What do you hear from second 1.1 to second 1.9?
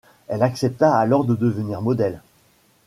de devenir